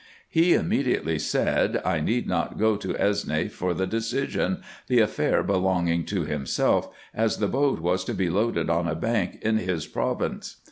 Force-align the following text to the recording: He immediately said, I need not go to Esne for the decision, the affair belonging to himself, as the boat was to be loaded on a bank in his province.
He 0.27 0.55
immediately 0.55 1.19
said, 1.19 1.79
I 1.85 1.99
need 1.99 2.27
not 2.27 2.57
go 2.57 2.75
to 2.75 2.95
Esne 2.95 3.51
for 3.51 3.75
the 3.75 3.85
decision, 3.85 4.63
the 4.87 4.99
affair 4.99 5.43
belonging 5.43 6.05
to 6.05 6.23
himself, 6.23 6.89
as 7.13 7.37
the 7.37 7.47
boat 7.47 7.79
was 7.79 8.03
to 8.05 8.15
be 8.15 8.27
loaded 8.27 8.67
on 8.67 8.87
a 8.87 8.95
bank 8.95 9.37
in 9.43 9.59
his 9.59 9.85
province. 9.85 10.55